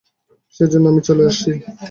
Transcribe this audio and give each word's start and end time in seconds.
সেজন্যই 0.55 0.89
আমি 0.91 1.01
চলে 1.07 1.23
আসি। 1.29 1.51